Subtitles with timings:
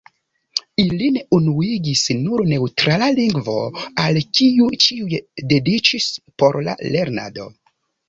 [0.83, 3.59] Ilin unuigis nur neŭtrala lingvo,
[4.07, 5.23] al kiu ĉiuj
[5.55, 7.53] dediĉis por la lernado.